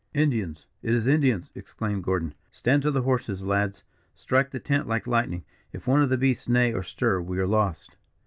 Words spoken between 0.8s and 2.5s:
it is Indians!" exclaimed Gordon.